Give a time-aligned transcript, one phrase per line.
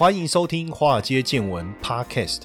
[0.00, 2.44] 欢迎收听《华尔街见闻》Podcast。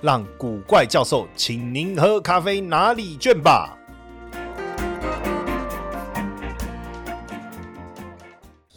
[0.00, 3.77] 让古怪教授请您喝咖啡拿礼券吧。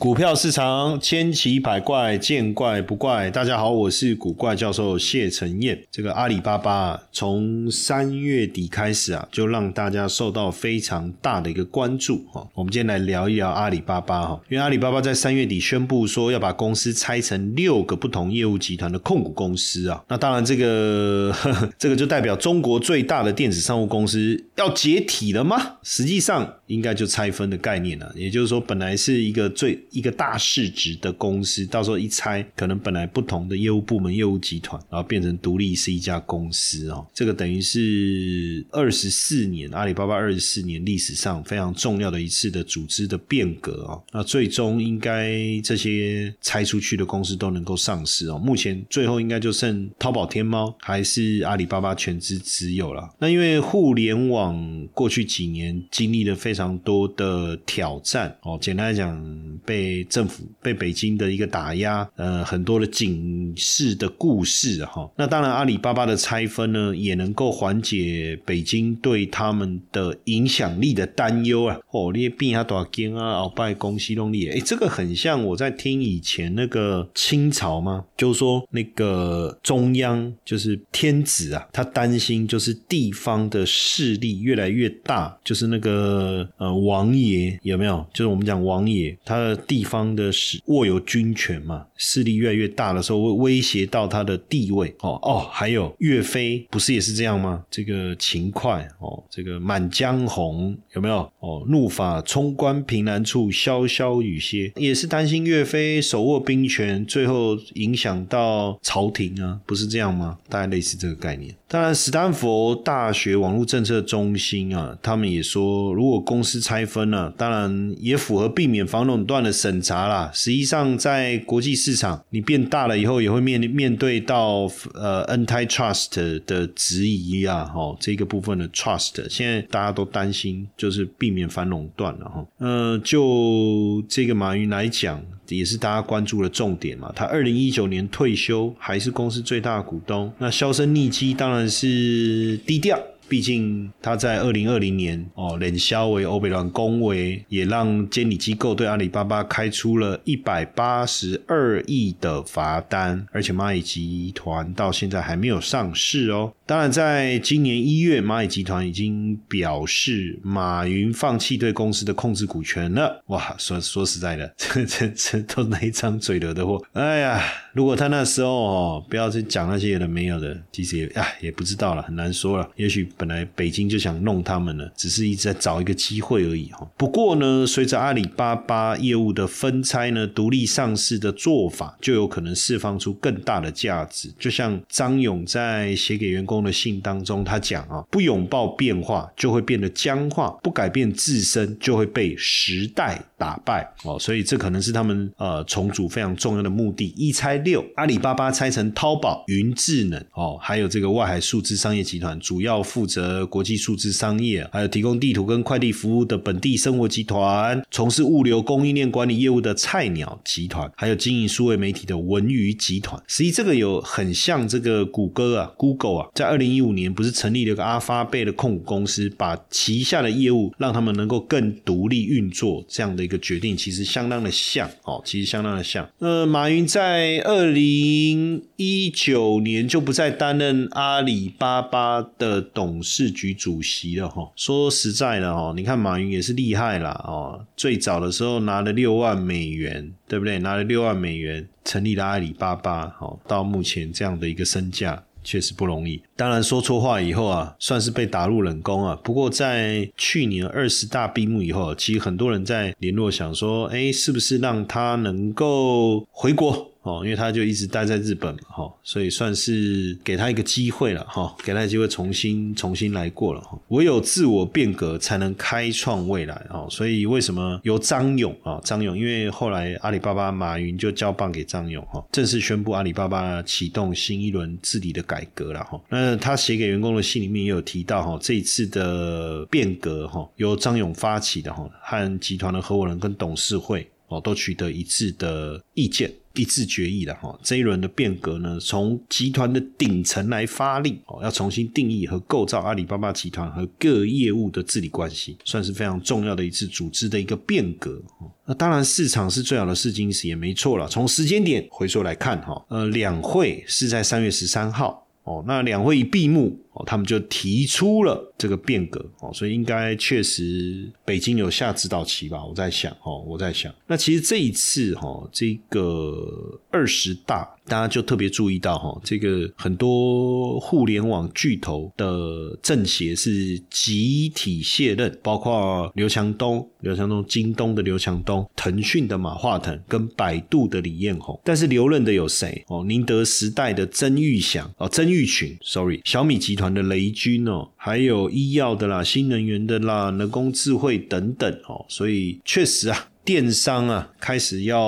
[0.01, 3.29] 股票市场千奇百怪，见怪不怪。
[3.29, 5.79] 大家好，我是古怪教授谢承彦。
[5.91, 12.43] 这个阿里巴巴从三月底开始啊，就让大家受到非常大的一个关注哈。
[12.55, 20.03] 我们今天来聊一聊阿里巴巴哈，因为阿里巴巴在三月底宣布说要把公司拆成六个不同业务集团的控股公司啊。
[20.07, 21.31] 那当然，这个
[21.77, 25.73] 这个就代表中国最大的电子商务公司要解体了吗？
[25.83, 28.11] 实际上，应该就拆分的概念了。
[28.15, 37.05] 也就是说，本来是一个最一个大市值的公司，到时候一拆，可能本来不同的业务部门、业务集团，然后变成独立是一家公司哦。
[37.13, 44.01] 这个等于是二十四年阿里巴巴二十四年历史上非常重要的一次的组织的变革哦。
[44.13, 48.39] 那最终应该这些拆出去的公司都能够上市哦。
[48.39, 53.13] 目前最后应该就剩淘宝、天猫还是阿里巴巴全资持有了。
[53.19, 59.21] 那因为互联网过去几年经历了非常多的挑战哦，简单来讲
[59.65, 59.80] 被。
[59.81, 65.09] 被政府被北京的一个打压，呃，很多的警示的故事哈。
[65.15, 71.79] 那当然，阿里巴巴的拆分呢，也能够缓解北京对他们的影响力的担忧啊。
[71.89, 73.39] 哦，你变下多少间啊？
[73.41, 78.05] 鳌拜公西东力，哎，这个很像我在听以前那个清朝吗？
[78.15, 88.05] 就是说那个中央就是天子啊，他担心就是地方的势力越来越大，就是那个呃王爷有没有？
[88.13, 89.59] 就是我们讲王爷他的。
[89.71, 95.47] 地方的势握有军权嘛，势力越来越大的时候，会威胁到他的地位哦哦。
[95.49, 97.63] 还有岳飞不是也是这样吗？
[97.71, 101.63] 这个秦桧哦，这个《满江红》有没有哦？
[101.69, 110.37] 怒发冲冠凭栏处，潇潇雨歇，也是担心岳飞手握兵权，最后影响到朝廷啊，不是这样吗？
[110.49, 111.55] 大概类似这个概念。
[111.69, 120.31] 当然，斯坦福大学网络政策中心啊，他们也说，如果公司拆分了，当然也符合避免防垄断的审查啦。
[120.33, 132.45] 实际上，在国际市场，你变大了以后，也会面面对到呃 antitrust 的质疑啊，哦，这个部分的 trust，现在大家都担心，就是避免反垄断了哈。
[132.57, 135.21] 呃，就这个马云来讲。
[135.51, 137.11] 也是大家关注的重点嘛。
[137.13, 140.31] 他二零一九年退休，还是公司最大的股东。
[140.37, 142.97] 那销声匿迹，当然是低调。
[143.31, 156.51] 毕竟他在二零二零年哦，冷销为欧贝兰恭维，也让监理机构对阿里巴巴开出了一百八十二亿的罚单，而且蚂蚁集团到现在还没有上市哦。
[156.65, 163.23] 当然，在今年一月，蚂蚁集团已经表示马云放弃对公司的控制股权了。
[163.27, 166.83] 哇，说说实在的， 这这这都哪一张嘴惹的祸？
[166.91, 173.09] 哎呀，如果他那时候哦，不要去讲那些有的没有的，其实也哎也不知道了，很难说了，也许。
[173.21, 176.89] 本来北京就想弄他们了，只是一直在找一个机会而已哈。
[176.97, 184.33] 不过呢，随着阿里巴巴业务的分拆呢，独立上市的做法就有可能释放出更大的价值。
[184.39, 194.17] 就像张勇在写给员工的信当中，他讲啊，不拥抱变化就会变得僵化，不改变自身就会被时代打败哦。
[194.17, 197.13] 所以这可能是他们呃重组非常重要的目的。
[197.17, 203.11] 一拆六，阿里巴巴拆成淘宝、云智能哦，还有这个外海数字商业集团，主要负。
[203.11, 213.21] 责国际数字商业，还有提供地图跟快递服务的本地生活集团，从事物流供应链管理业务的菜鸟集团，还有经营数位媒体的文娱集团。
[213.27, 226.09] 实际这个有很像这个谷歌啊，Google 啊，在二零一五年不是成立了个阿发贝的控股公司，把旗下的业务让他们能够更独立运作，这样的个决定其实相当的像哦，其实相当的像。
[226.19, 233.01] 呃，马云在二零一九年就不再担任阿里巴巴的董。
[233.03, 240.59] 事局主席了哈，说实在的哈，你看马云也是厉害啦哦，最早的时候拿了六万美元，对不对？
[240.59, 246.21] 拿了六万美元成立了阿里巴巴，好，到目前这样的一个身价确实不容易。
[246.35, 249.17] 当然说错话以后啊，算是被打入冷宫啊。
[249.23, 256.90] 不过在去年二十大闭幕以后，其实很多人在联络想说，哎，是不是让他能够回国？
[257.03, 284.07] 哦，因为他就一直待在日本嘛，哈，所以算是给他一个机会了，哈，给他机会重新重新来过了，哈，唯有自我变革才能开创未来，哦，所以为什么由张勇啊，张勇，因为后来阿里巴巴马云就交棒给张勇，哈，正式宣布阿里巴巴启动新一轮治理的改革了，哈，那他写给员工的信里面也有提到，哈，这一次的变革，哈，由张勇发起的，哈，和集团的合伙人跟董事会。
[284.31, 287.59] 哦，都取得一致的意见，一致决议了哈。
[287.61, 298.21] 这一轮的变革呢，从集团的顶层来发力哦，要重新定义和构造阿里巴巴集团和各业务的治理关系，算是非常重要的一次组织的一个变革。
[298.65, 301.05] 那当然，市场是最好的试金石，也没错了。
[301.09, 306.79] 从时间点回溯来看哈，呃，两会是在三月十三号哦，那两会一闭幕。
[306.93, 312.65] 哦，他们就提出了这个变革哦，所以应该确实北京有下指导棋吧？
[312.65, 332.83] 我在想哦，我在想，那其实这一次哈，这个二十大，大家就特别注意到哈，这个很多互联网巨头的政协是集体卸任，包括刘强东、刘强东、京东的刘强东、腾讯的马化腾跟百度的李彦宏，但是留任的有谁？
[332.89, 336.80] 哦，宁德时代的曾玉祥哦，曾玉群，sorry，小米集团。
[336.81, 344.99] 团的雷军哦，还有医药的啦、新能源的啦、人工智慧等等哦，所以确实啊，电商啊开始要。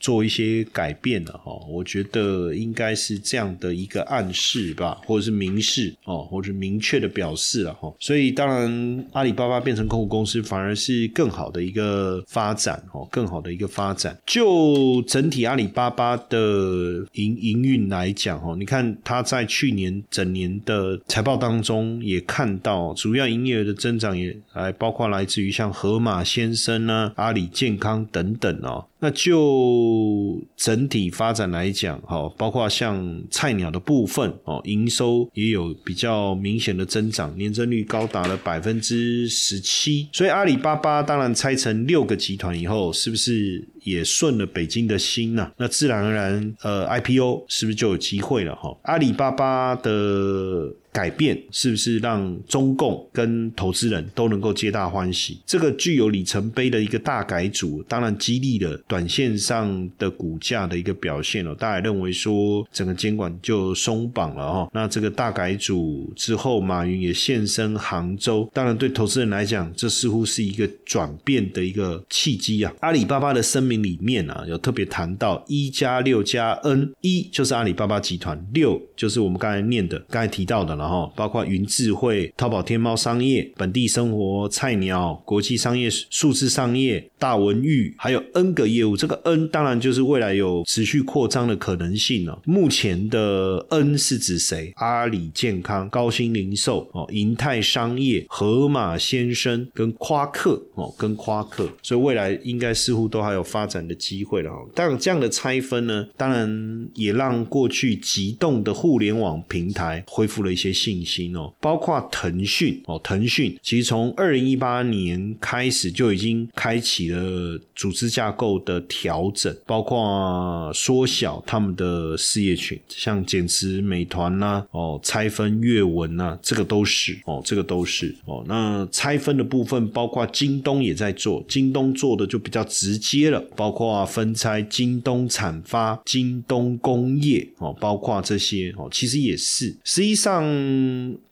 [0.00, 7.94] 做一些改变了哈，我觉得应该是这样的一个暗示吧，或者是明示哦，或者明确的表示了哈。
[8.00, 14.18] 所以当然，阿里巴巴变成控股公司，反而是更好的一个发展哦，更好的一个发展。
[14.26, 28.86] 就整体阿里巴巴的营营运来讲哦，你看它在去年整年的财报当中也看到，主要营业额的增长也还包括来自于像河马先生呢、阿里健康等等哦。
[29.00, 40.08] 那就整体发展来讲，哈，包括像菜鸟的部分哦，营收也有比较明显的增长，年增率高达了百分之十七。
[40.12, 45.50] 所以阿里巴巴当然拆成六个集团以后，是不是也顺了北京的心呢？
[45.56, 48.54] 那自然而然，呃，IPO 是不是就有机会了？
[48.56, 50.74] 哈，阿里巴巴的。
[50.92, 55.38] 改变是不是让中共跟投资人都能够皆大欢喜？
[55.46, 61.54] 这个具有里程碑的一个大改组，当然激励了短线上的股价的一个表现了。
[61.54, 64.68] 大家认为说整个监管就松绑了哈。
[64.74, 72.72] 那这个大改组之后，马云也现身杭州，当然对投资人来讲，这似乎是一个转变的一个契机啊。
[72.80, 80.76] 阿里巴巴的声里面啊，有特别谈到一加六加 N，一就是阿里巴巴集团，六就是我们刚才念的、刚才提到的。
[80.76, 88.96] 然后包括云智慧、淘宝天猫商业、本地生活、菜鸟、国际商业、数字商业、大文娱，还有 N 个业务。
[88.96, 92.40] 这个 N 当然就是未来有持续扩张的可能性了。
[92.44, 94.72] 目前的 N 是指谁？
[94.76, 101.68] 阿里健康、高新零售、哦，银泰商业、盒马先生跟夸克哦，跟夸克。
[101.82, 104.50] 所以未来应该似乎都还有发展的机会了。
[104.74, 110.70] 但这样的拆分呢，当然也让过去急动的互联网平台恢复了一些。
[110.80, 128.44] 信心哦，包括腾讯哦，腾讯其实从二零一八年开始就已经开启了组织架构的调整，包括缩小他们的事业群，像减持美团呐，哦，拆分阅文呐，这个都是哦，这个都是哦。
[128.46, 140.40] 那拆分的部分，包括京东也在做，京东做的就比较直接了，包括分拆京东产发、京东工业哦，包括这些哦，其实也是，实际上。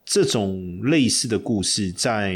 [0.09, 2.35] 这种类似的故事，在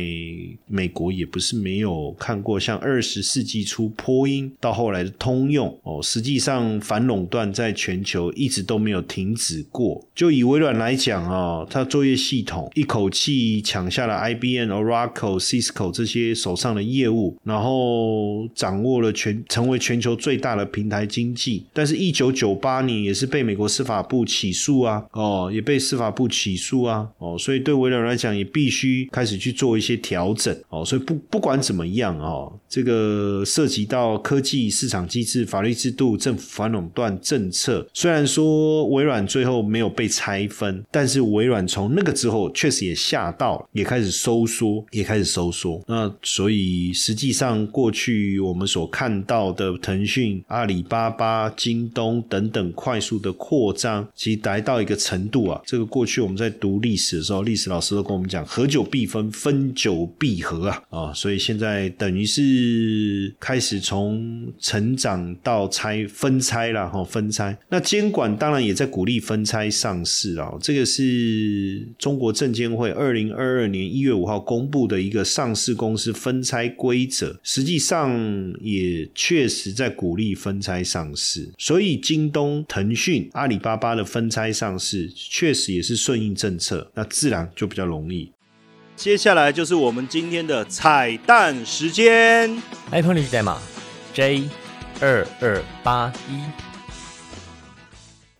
[0.67, 9.99] 美国也不是没有看过，像二十世纪初波音到后来的通用哦，实际上反垄断在全球一直都没有停止过。
[10.13, 21.63] 就以微软来讲啊，它作业系统一口气抢下了 IBM、Oracle、Cisco 这些手上的业务，然后掌握了全成为全球最大的平台经济。
[21.73, 27.62] 但是，一九九八年也是被美国司法部起诉啊，哦，也被司法部起诉啊，哦，所以。
[27.63, 30.83] 对微软来讲，也必须开始去做一些调整哦。
[30.83, 37.87] 所以不不管怎么样哦，这个涉及到科技市场机制、法律制度、政府反垄断政策。
[37.93, 45.81] 虽然说微软最后没有被拆分，但是微软从那个之后确实也吓到，也开始收缩，也开始收缩。
[45.87, 55.61] 那所以实际上过去我们所看到的腾讯、阿里巴巴、京东等等快速的扩张，其实达到一个程度啊。
[55.65, 57.43] 这个过去我们在读历史的时候。
[57.43, 61.13] 历历史老师都跟我们讲，合久必分，分久必合啊啊！
[61.13, 67.55] 所以现在等于是开始从成长到拆分拆了哈，分拆。
[67.69, 78.11] 那监管当然也在鼓励分拆上市啊，这个是中国证监会二零二二年一月五号公布的一个上市公司分拆规则，实际上
[78.61, 81.47] 也确实在鼓励分拆上市。
[81.59, 88.31] 所以京东、腾讯、阿里巴巴的分拆上市，确实也是顺应政策，那自然就比较容易。
[88.95, 92.55] 接下来就是我们今天的彩蛋时间
[92.91, 93.57] ，iPhone 历史代码
[94.13, 94.49] J
[95.01, 96.72] 二二八一。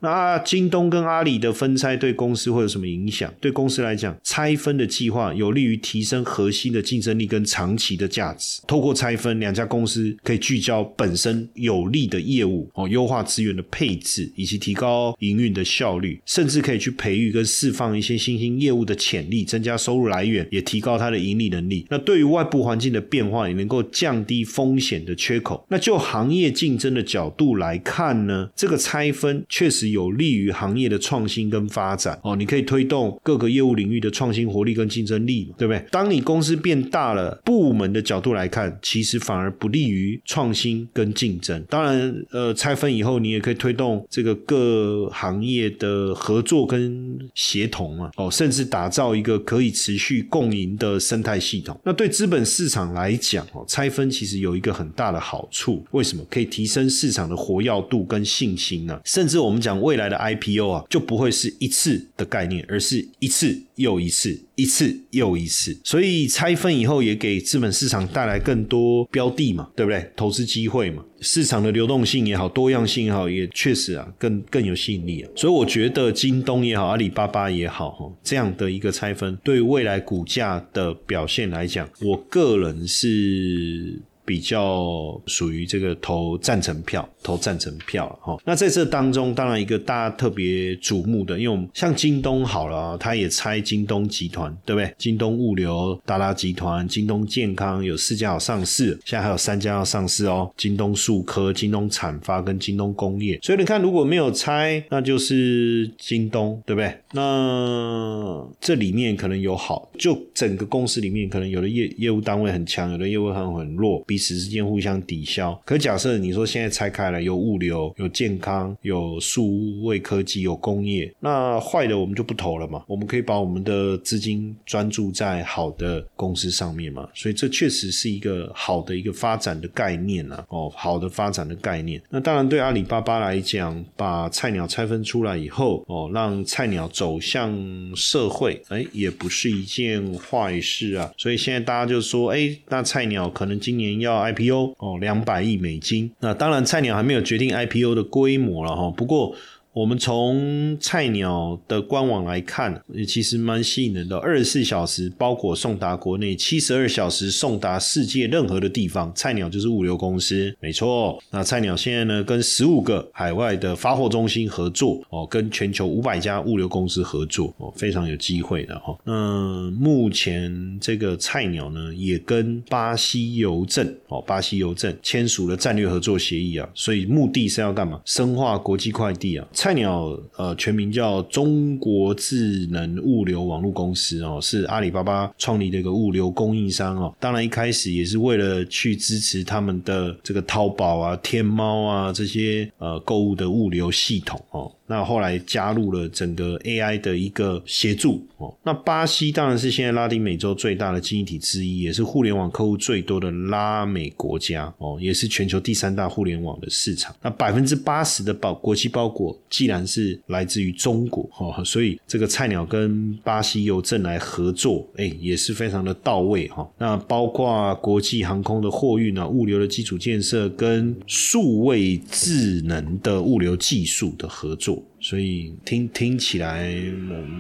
[0.04, 3.34] 那京东跟阿里的分拆对公司会有什么影响？
[3.40, 8.62] 对公司来讲，拆分的计划有利于提升核心的竞争力跟长期的价值。
[8.68, 21.88] 透过拆分，两家公司可以聚焦本身有利的业务，哦，优化资源的配置，以及提高营运的效率，甚至可以去培育跟释放一些新兴业务的潜力，增加收入来源，也提高它的盈利能力。
[21.90, 25.66] 那对于外部环境的变化，也能够降低风险的缺口。
[25.70, 29.93] 那就行业竞争的角度来看呢，这个拆分确实。
[29.94, 35.86] 有利于行业的创新跟发展哦，你可以推动各个业务领域的创新活力跟竞争力嘛，对不对？
[35.92, 41.64] 当你公司变大了，部门的角度来看，其实反而不利于创新跟竞争。
[41.70, 51.80] 当然，呃，拆分以后，你也可以推动这个各行业的合作跟协同嘛，哦，甚至打造一个可以持续共赢的生态系统。
[51.84, 56.24] 那对资本市场来讲，哦，拆分其实有一个很大的好处，为什么？
[56.30, 59.00] 可以提升市场的活跃度跟信心呢？
[59.06, 59.74] 甚至我们讲。
[59.84, 65.78] 未来的 IPO 啊，就不会是一次的概念，而是一次又一次，一次又一次。
[65.84, 70.10] 所以拆分以后，也给资本市场带来更多标的嘛，对不对？
[70.16, 75.30] 投资机会嘛，市场的流动性也好，多样性也好，也确实啊，更更有吸引力啊。
[75.36, 84.02] 所以我觉得京东也好，阿里巴巴也好，哈，这样的一个拆分，对未来股价的表现来讲，我个人是。
[84.26, 88.38] 比较属于这个投赞成票，投赞成票了哈。
[88.46, 94.94] 那在这当中，当然一个大家特别瞩目的，因为我们像京东好了，它也拆京东集团，对不对？
[94.98, 100.52] 京东物流、达拉集团、京东健康有四家要上市，现在还有三家要上市哦。
[100.56, 103.40] 京东数科、京东产发跟京东工业。
[103.42, 106.96] 所以你看，如果没有拆，那就是京东，对不对？
[107.12, 114.04] 那这里面可能有好，就整个公司里面可能有的业业务单位很强，有的业务很很弱。
[114.14, 115.60] 彼此之间互相抵消。
[115.66, 122.84] 可假设你说现在拆开了，有物流、有健康、有数位科技、有工业，那坏的我们就不投了嘛？
[122.88, 127.10] 我们可以把我们的资金专注在好的公司上面嘛？
[127.16, 130.46] 所以这确实是一个好的一个发展的概念啊！
[130.50, 132.00] 哦，好的发展的概念。
[132.12, 137.52] 那当然对阿里巴巴来讲，把菜鸟拆分出来以后，哦，让菜鸟走向
[137.96, 141.12] 社会，哎，也不是一件坏事啊。
[141.18, 144.03] 所以现在大家就说，哎，那菜鸟可能今年。
[144.04, 146.12] 要 IPO 哦，两百亿美金。
[146.20, 148.92] 那当然，菜鸟还没有决定 IPO 的规模了哈。
[148.92, 149.36] 不过。
[149.74, 154.16] 我们从菜鸟的官网来看，其实蛮吸引人的。
[154.18, 159.12] 二十四小时包裹送达国内，七十二小时送达世界任何的地方。
[159.16, 161.20] 菜鸟就是物流公司，没错。
[161.32, 168.96] 那菜鸟现在呢，跟十五个海外的发货中心合作哦，跟全球五百家物流公司合作哦，非常有机会的哈。
[169.04, 178.00] 那目前这个菜鸟呢，也跟巴西邮政哦，巴西邮政签署了战略合作协议啊，所以目的是要干嘛？
[178.06, 179.48] 深化国际快递啊。
[179.64, 187.16] 菜鸟呃，全名叫中国智能物流网络公司哦，是阿里巴巴创立的一个物流供应商哦。
[187.18, 194.70] 当然一开始也是为了去支持他们的这个淘宝啊、天猫啊这些呃购物的物流系统哦。
[194.88, 198.54] 那后来加入了整个 AI 的一个协助哦。
[198.64, 207.16] 那巴西当然是现在拉丁美洲最大的经济体之一，也是互联网客户最多的拉美国家哦，也是全球第三大互联网的市场。
[207.22, 216.70] 那百分之八十的包国际包裹既然是来自于中国哈，所以这个菜鸟跟巴西邮政来合作，哎，也是非常的到位哈。
[216.78, 224.83] 那包括国际航空的货运啊、物流的基础建设跟数位智能的物流技术的合作。
[225.04, 226.74] 所以听听起来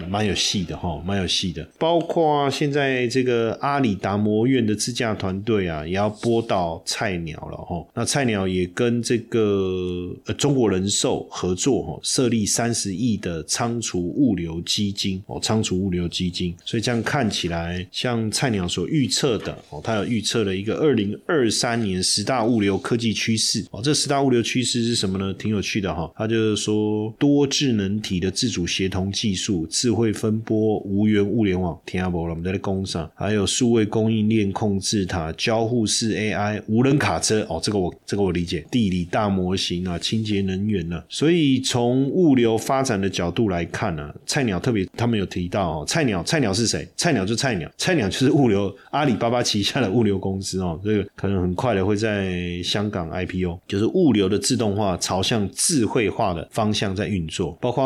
[0.09, 1.65] 蛮有戏的哈，蛮有戏的。
[1.79, 7.87] 包括现在这个阿里达摩院的自驾团队啊，也要播到菜鸟了哈。
[7.93, 16.53] 那菜鸟也跟这个呃中国人寿合作哈，设立三十亿的仓储物流基金哦，仓储物流基金。
[16.65, 23.81] 所以这样看起来，像菜鸟所预测的哦，他有预测了一个二零二三年十大物流科技趋势哦。
[23.81, 25.33] 这十大物流趋势是什么呢？
[25.35, 27.47] 挺有趣的哈，他就是说多。
[27.53, 32.23] 智能体的自主协同技术、智慧分拨、无源物联网，听下不？
[32.23, 41.03] 我们在工上，还有数位供应链控制塔、交互式 AI、无人卡车哦，这个我这个我理解，地理大模型啊，清洁能源呢。
[41.07, 46.87] 所以从物流发展的角度来看呢，菜鸟特别他们有提到哦，菜鸟菜鸟是谁？
[46.97, 57.83] 菜鸟就菜鸟，菜鸟就是物流阿里巴巴旗下的物流公司哦，这个可能很快的会在香港 IPO，就是物流的自动化朝向智慧化的方向在运作，包括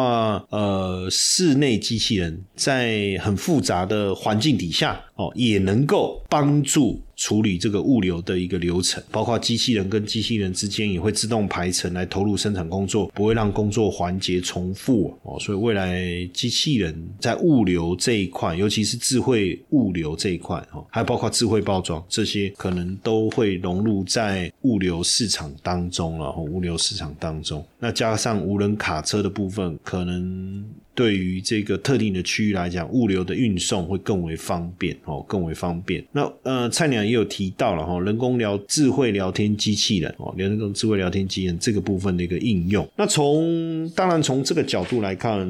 [0.49, 7.01] 呃室内机器人在很复杂的环境底下哦，也能够帮助。
[7.17, 15.37] 处理这个物流的一个流程，包括机器人跟机器人之间也会自动排程来投入生产工作，不会让工作环节重复哦。
[15.39, 26.31] 所以未来机器人在物流这一块，尤其是智慧物流这一块哦，还包括智慧包装这些，可能都会融入在物流市场当中了。
[26.37, 30.63] 物流市场当中，那加上无人卡车的部分，可能。
[30.97, 36.03] 对于这个特定的区域来讲，物流的运送会更为方便哦，更为方便。
[36.11, 42.89] 那呃，菜鸟也有提到了哈，人工聊智慧聊天机器人哦，人工智慧聊天机器人这个部分的一个应用。
[42.95, 45.47] 那从当然从这个角度来看。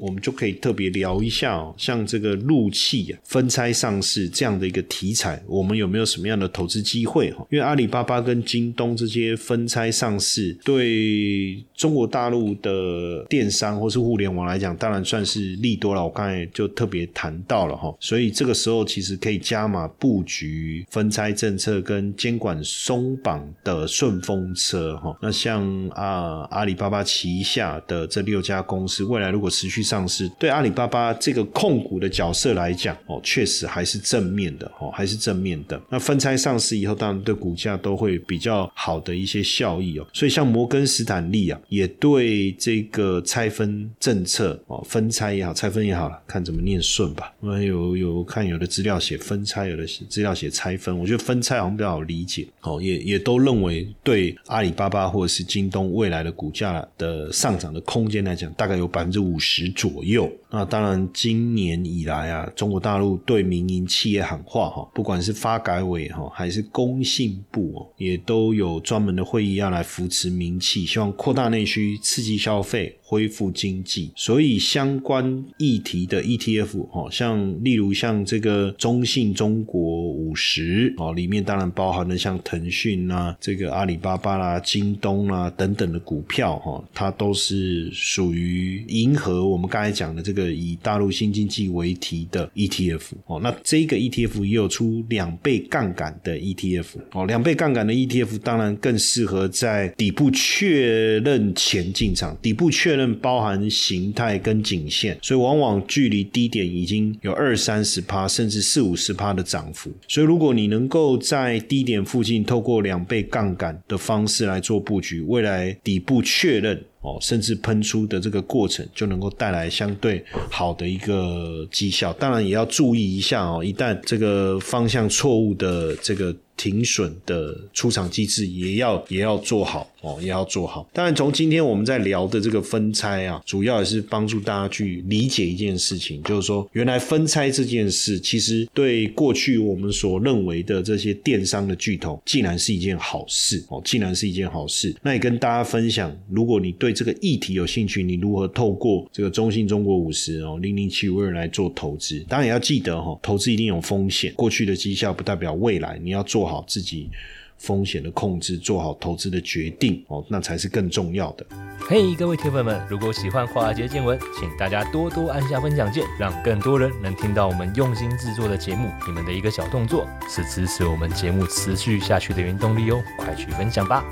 [0.00, 7.44] 我们就可以特别聊一下哦，像这个陆气啊分拆上市这样的一个题材，我们有没有什么样的投资机会哈？
[7.50, 16.02] 因为阿里巴巴跟京东这些分拆上市，对中国大陆的电商或是互联网来讲，当当然算是利多了。
[16.02, 25.14] 我刚才就特别谈到了哈，所以这个时候其实可以加码布局分拆政策跟监管松绑的顺风车哈。
[25.20, 35.78] 那像啊阿里巴巴旗下的这六家公司，未来如果持续上市对阿里巴巴这个控股的角色来讲，哦，确实还是正面的，哦，还是正面的。
[35.90, 40.06] 那分拆上市以后，当然对股价都会比较好的一些效益哦。
[40.14, 47.32] 所以像摩根斯坦利啊，也对这个拆分政策哦，分拆也好，拆分也好了，看怎么念顺吧。
[47.40, 52.46] 我们有有看有的资料写分拆，有的资料写拆分，我觉得分拆好像比较好理解。
[52.62, 59.68] 哦，也也都认为对阿里巴巴或者是京东未来的股价的上涨的空间来讲，大概有百分之五十。
[59.78, 72.94] 左右，那当然，今年以来啊，中国大陆对民营企业喊话哈，不管是发改委哈，还是工信部哦，也都有专门的会议要来扶持民企，希望扩大内需，刺激消费。
[73.10, 93.40] 恢复经济，所以相关议题的 ETF 哦，像例如像这个中信中国五十哦，里面当然包含了像腾讯啦、这个阿里巴巴啦、京东啦等等的股票哈，它都是属于迎合我们刚才讲的这个以大陆新经济为题的 ETF 哦。
[93.42, 103.08] 那这个 ETF 也有出两倍杠杆的 ETF 哦，两倍杠杆的 ETF 当然更适合在底部确认前进场，底部确认。
[103.20, 109.90] 包含形态跟颈线，所以往往距离低点已经有二三十趴，甚至四五十趴的涨幅。
[110.06, 122.12] 所以如果你能够在低点附近透过两倍杠杆的方式来做布局，未来底部确认哦，甚至喷出的这个过程，就能够带来相对好的一个绩效。
[122.12, 126.34] 当然也要注意一下哦，一旦这个方向错误的这个。
[126.58, 130.86] 停损的出场机制也要也要做好哦，也要做好。
[130.92, 144.92] 当然，从今天我们在聊的这个分拆啊，主要也是帮助大家去理解一件事情，就是说，原来分拆这件事，其实对过去我们所认为的这些电商的巨头，竟然是一件好事哦，竟然是一件好事。
[145.00, 152.18] 那也跟大家分享，如果你对这个议题有兴趣，你如何透过这个中信中国五十哦零零七五二来做投资？
[152.28, 156.47] 当然也要记得哈，投资一定有风险，过去的绩效不代表未来，你要做。
[156.48, 157.10] 好自己
[157.56, 161.44] 风险的控制，做好投资的决定哦，那才是更重要的。
[161.88, 168.90] 嘿，各位铁粉们，如果喜欢华尔街见闻，请大家多多按下分享键，让更多人能听到我们用心制作的节目。
[169.06, 174.04] 你们的一个小动作，是支持我们节目持续下去的原动力哦，快去分享吧！